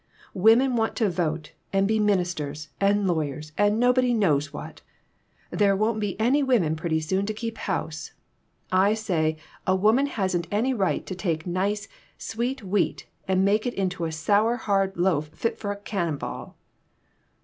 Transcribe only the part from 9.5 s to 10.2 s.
a woman